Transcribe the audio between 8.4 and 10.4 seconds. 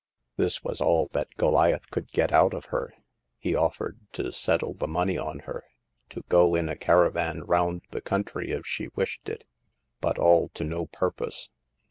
if she wished it; but